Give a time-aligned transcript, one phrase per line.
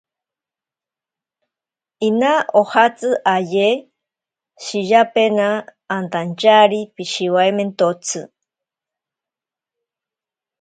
[2.07, 3.67] Ina ojatsi aye
[4.63, 5.47] shiyapena
[5.95, 8.19] antachari pishiwaimentotsi.